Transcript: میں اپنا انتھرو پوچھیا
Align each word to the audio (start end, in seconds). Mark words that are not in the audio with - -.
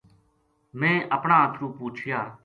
میں 0.79 0.95
اپنا 1.15 1.35
انتھرو 1.43 1.67
پوچھیا 1.79 2.19